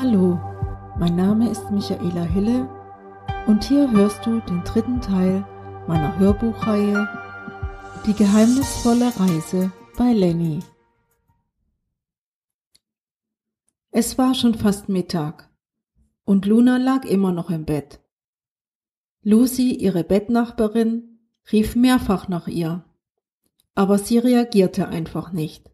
[0.00, 0.38] Hallo,
[0.96, 2.68] mein Name ist Michaela Hille
[3.48, 5.44] und hier hörst du den dritten Teil
[5.88, 7.08] meiner Hörbuchreihe
[8.06, 10.60] Die geheimnisvolle Reise bei Lenny.
[13.90, 15.50] Es war schon fast Mittag
[16.24, 17.98] und Luna lag immer noch im Bett.
[19.22, 21.18] Lucy, ihre Bettnachbarin,
[21.50, 22.84] rief mehrfach nach ihr,
[23.74, 25.72] aber sie reagierte einfach nicht.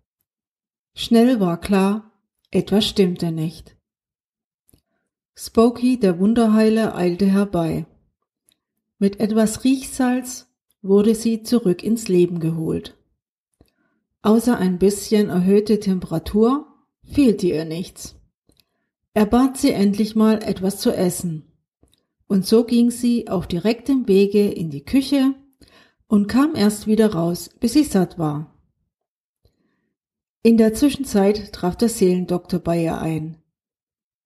[0.95, 2.11] Schnell war klar,
[2.50, 3.77] etwas stimmte nicht.
[5.36, 7.86] Spooky, der Wunderheiler, eilte herbei.
[9.00, 10.46] Mit etwas Riechsalz
[10.80, 12.96] wurde sie zurück ins Leben geholt.
[14.22, 16.66] Außer ein bisschen erhöhte Temperatur
[17.02, 18.14] fehlte ihr nichts.
[19.12, 21.50] Er bat sie endlich mal etwas zu essen.
[22.28, 25.34] Und so ging sie auf direktem Wege in die Küche
[26.06, 28.55] und kam erst wieder raus, bis sie satt war.
[30.42, 33.44] In der Zwischenzeit traf der Seelendoktor bei ihr ein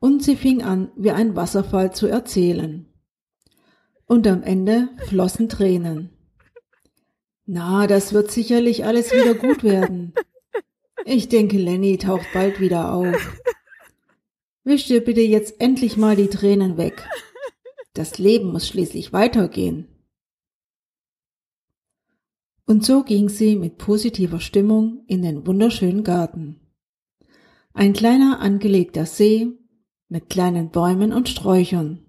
[0.01, 2.87] und sie fing an, wie ein Wasserfall zu erzählen.
[4.07, 6.11] Und am Ende flossen Tränen.
[7.47, 10.15] Na, das wird sicherlich alles wieder gut werden.
[11.05, 13.41] Ich denke, Lenny taucht bald wieder auf.
[14.65, 17.09] Wisch dir bitte jetzt endlich mal die Tränen weg.
[17.95, 19.89] Das Leben muss schließlich weitergehen.
[22.67, 26.61] Und so ging sie mit positiver Stimmung in den wunderschönen Garten.
[27.73, 29.59] Ein kleiner angelegter See
[30.09, 32.05] mit kleinen Bäumen und Sträuchern.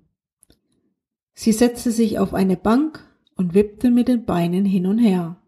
[1.33, 3.05] Sie setzte sich auf eine Bank
[3.35, 5.41] und wippte mit den Beinen hin und her.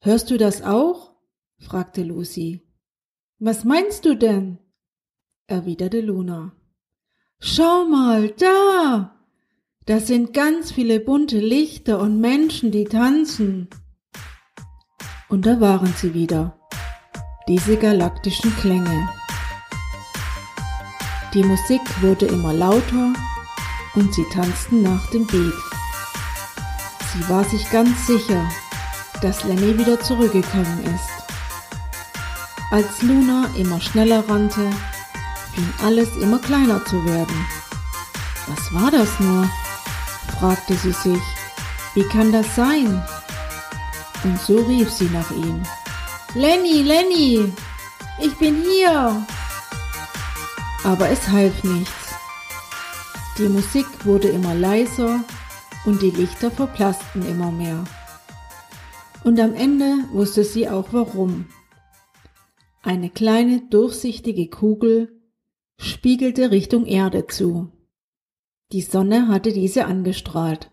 [0.00, 1.14] Hörst du das auch?
[1.58, 2.62] fragte Lucy.
[3.38, 4.58] Was meinst du denn?
[5.46, 6.52] erwiderte Luna.
[7.40, 9.14] Schau mal, da!
[9.86, 13.68] Das sind ganz viele bunte Lichter und Menschen, die tanzen.
[15.28, 16.58] Und da waren sie wieder,
[17.48, 19.08] diese galaktischen Klänge.
[21.34, 23.12] Die Musik wurde immer lauter
[23.94, 25.52] und sie tanzten nach dem Beat.
[27.12, 28.48] Sie war sich ganz sicher,
[29.20, 31.10] dass Lenny wieder zurückgekommen ist.
[32.70, 34.70] Als Luna immer schneller rannte,
[35.52, 37.46] fing alles immer kleiner zu werden.
[38.46, 39.50] Was war das nur?
[40.38, 41.22] fragte sie sich.
[41.94, 43.02] Wie kann das sein?
[44.22, 45.64] Und so rief sie nach ihm.
[46.34, 47.52] Lenny, Lenny,
[48.20, 49.26] ich bin hier
[50.84, 52.14] aber es half nichts.
[53.38, 55.24] Die Musik wurde immer leiser
[55.86, 57.84] und die Lichter verblassten immer mehr.
[59.24, 61.46] Und am Ende wusste sie auch warum.
[62.82, 65.20] Eine kleine durchsichtige Kugel
[65.78, 67.72] spiegelte Richtung Erde zu.
[68.72, 70.70] Die Sonne hatte diese angestrahlt.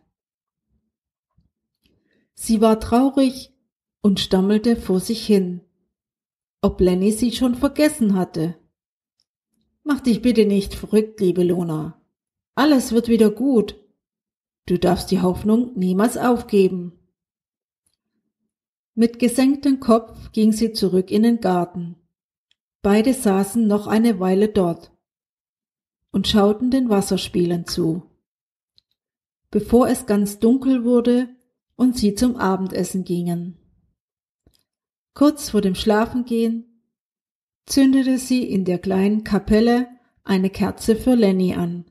[2.33, 3.53] Sie war traurig
[4.01, 5.61] und stammelte vor sich hin,
[6.61, 8.60] ob Lenny sie schon vergessen hatte.
[9.93, 12.01] Mach dich bitte nicht verrückt, liebe Luna.
[12.55, 13.75] Alles wird wieder gut.
[14.65, 16.93] Du darfst die Hoffnung niemals aufgeben.
[18.95, 21.97] Mit gesenktem Kopf ging sie zurück in den Garten.
[22.81, 24.93] Beide saßen noch eine Weile dort
[26.11, 28.03] und schauten den Wasserspielen zu,
[29.49, 31.27] bevor es ganz dunkel wurde
[31.75, 33.57] und sie zum Abendessen gingen.
[35.13, 36.70] Kurz vor dem Schlafengehen
[37.65, 39.87] zündete sie in der kleinen Kapelle
[40.23, 41.85] eine Kerze für Lenny an.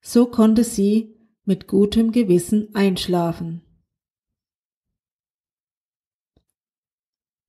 [0.00, 3.62] So konnte sie mit gutem Gewissen einschlafen.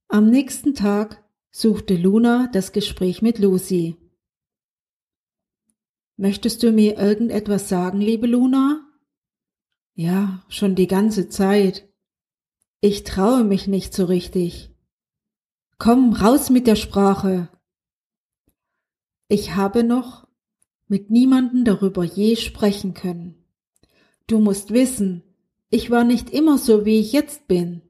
[0.08, 3.96] Am nächsten Tag suchte Luna das Gespräch mit Lucy.
[6.16, 8.86] Möchtest du mir irgendetwas sagen, liebe Luna?
[9.94, 11.88] Ja, schon die ganze Zeit.
[12.80, 14.69] Ich traue mich nicht so richtig.
[15.80, 17.48] Komm, raus mit der Sprache.
[19.28, 20.28] Ich habe noch
[20.88, 23.42] mit niemanden darüber je sprechen können.
[24.26, 25.22] Du musst wissen,
[25.70, 27.80] ich war nicht immer so, wie ich jetzt bin.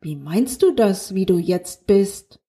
[0.00, 2.40] Wie meinst du das, wie du jetzt bist?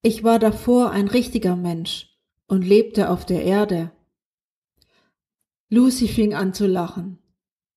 [0.00, 3.92] Ich war davor ein richtiger Mensch und lebte auf der Erde.
[5.68, 7.18] Lucy fing an zu lachen.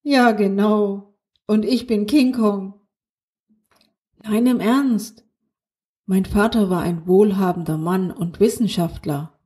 [0.01, 1.13] Ja, genau.
[1.45, 2.79] Und ich bin King Kong.
[4.23, 5.25] Nein, im Ernst.
[6.11, 9.39] Mein Vater war ein wohlhabender Mann und Wissenschaftler.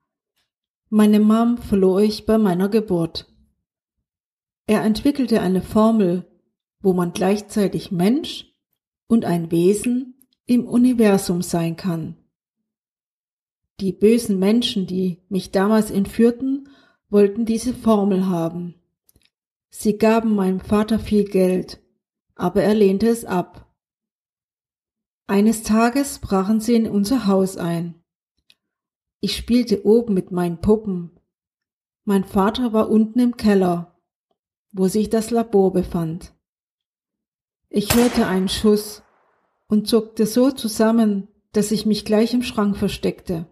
[0.89, 3.31] Meine Mom verlor ich bei meiner Geburt.
[4.65, 6.25] Er entwickelte eine Formel,
[6.81, 8.51] wo man gleichzeitig Mensch
[9.05, 12.17] und ein Wesen im Universum sein kann.
[13.79, 16.69] Die bösen Menschen, die mich damals entführten,
[17.11, 18.73] wollten diese Formel haben.
[19.69, 21.79] Sie gaben meinem Vater viel Geld,
[22.33, 23.64] aber er lehnte es ab.
[25.27, 27.95] Eines Tages brachen sie in unser Haus ein.
[29.21, 31.19] Ich spielte oben mit meinen Puppen.
[32.03, 33.99] Mein Vater war unten im Keller,
[34.71, 36.35] wo sich das Labor befand.
[37.69, 39.01] Ich hörte einen Schuss
[39.67, 43.47] und zuckte so zusammen, dass ich mich gleich im Schrank versteckte.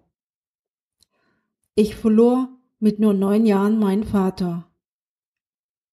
[1.74, 4.72] Ich verlor mit nur neun Jahren meinen Vater.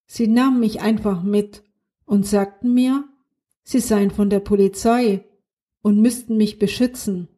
[0.05, 1.65] Sie nahmen mich einfach mit
[2.05, 3.05] und sagten mir,
[3.62, 5.25] sie seien von der Polizei
[5.82, 7.29] und müssten mich beschützen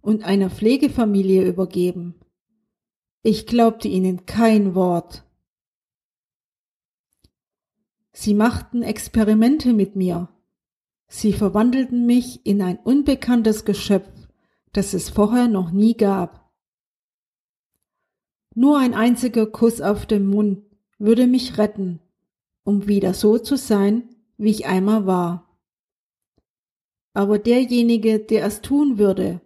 [0.00, 2.14] und einer Pflegefamilie übergeben.
[3.22, 5.24] Ich glaubte ihnen kein Wort.
[8.12, 10.28] Sie machten Experimente mit mir.
[11.08, 14.10] Sie verwandelten mich in ein unbekanntes Geschöpf,
[14.72, 16.50] das es vorher noch nie gab.
[18.54, 20.64] Nur ein einziger Kuss auf den Mund
[20.98, 22.00] würde mich retten,
[22.64, 25.51] um wieder so zu sein, wie ich einmal war.
[27.14, 29.40] Aber derjenige, der es tun würde,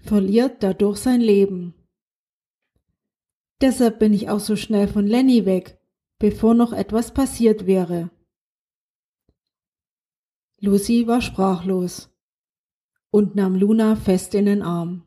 [0.00, 1.74] verliert dadurch sein Leben.
[3.60, 5.78] Deshalb bin ich auch so schnell von Lenny weg,
[6.18, 8.10] bevor noch etwas passiert wäre.
[10.60, 12.10] Lucy war sprachlos
[13.10, 15.06] und nahm Luna fest in den Arm.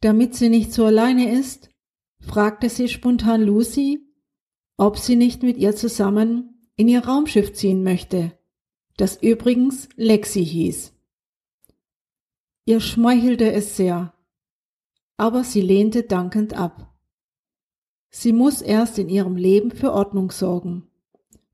[0.00, 1.70] Damit sie nicht so alleine ist,
[2.20, 4.00] fragte sie spontan Lucy,
[4.76, 8.37] ob sie nicht mit ihr zusammen in ihr Raumschiff ziehen möchte,
[8.98, 10.92] das übrigens Lexi hieß.
[12.66, 14.12] Ihr schmeichelte es sehr,
[15.16, 16.92] aber sie lehnte dankend ab.
[18.10, 20.90] Sie muss erst in ihrem Leben für Ordnung sorgen,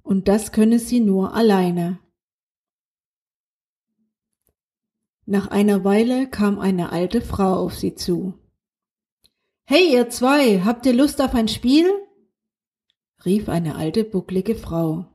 [0.03, 2.01] und das könne sie nur alleine.
[5.27, 8.35] Nach einer Weile kam eine alte Frau auf sie zu.
[9.65, 11.91] Hey, ihr zwei, habt ihr Lust auf ein Spiel?
[13.25, 15.14] rief eine alte bucklige Frau.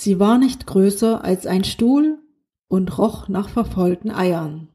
[0.00, 2.22] Sie war nicht größer als ein Stuhl
[2.68, 4.68] und roch nach verfaulten Eiern.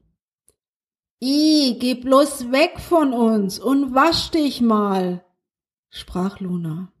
[1.18, 5.24] I, geh bloß weg von uns und wasch dich mal,
[5.88, 6.92] sprach Luna.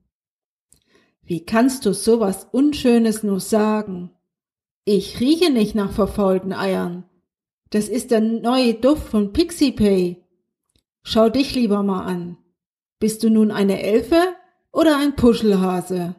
[1.20, 4.10] Wie kannst du sowas Unschönes nur sagen?
[4.86, 7.04] Ich rieche nicht nach verfaulten Eiern.
[7.68, 10.24] Das ist der neue Duft von Pixie Pay.
[11.02, 12.38] Schau dich lieber mal an.
[12.98, 14.34] Bist du nun eine Elfe
[14.72, 16.16] oder ein Puschelhase?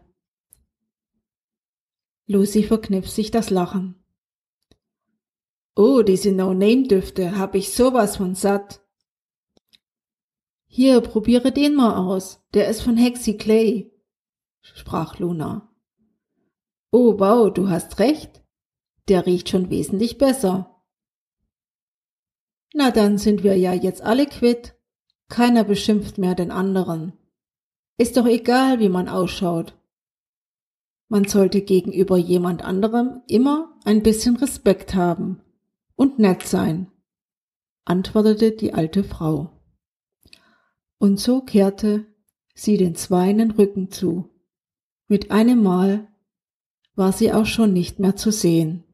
[2.27, 4.03] Lucy verkniff sich das Lachen.
[5.75, 8.81] Oh, diese No-Name-Düfte hab ich sowas von satt.
[10.65, 12.43] Hier, probiere den mal aus.
[12.53, 13.91] Der ist von Hexy Clay,
[14.61, 15.69] sprach Luna.
[16.91, 18.43] Oh, wow, du hast recht.
[19.07, 20.81] Der riecht schon wesentlich besser.
[22.73, 24.75] Na dann sind wir ja jetzt alle quitt.
[25.29, 27.13] Keiner beschimpft mehr den anderen.
[27.97, 29.77] Ist doch egal, wie man ausschaut.
[31.07, 35.41] Man sollte gegenüber jemand anderem immer ein bisschen Respekt haben
[35.95, 36.91] und nett sein,
[37.83, 39.51] antwortete die alte Frau.
[40.97, 42.07] Und so kehrte
[42.55, 44.29] sie den Zweien den Rücken zu.
[45.07, 46.07] Mit einem Mal
[46.95, 48.84] war sie auch schon nicht mehr zu sehen.